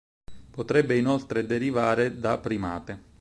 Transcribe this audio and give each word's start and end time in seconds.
Potrebbe 0.49 0.97
inoltre 0.97 1.45
derivare 1.45 2.17
da 2.19 2.39
"primate". 2.39 3.03